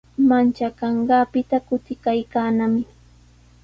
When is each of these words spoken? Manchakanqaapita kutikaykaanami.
Manchakanqaapita 0.29 1.57
kutikaykaanami. 1.67 2.83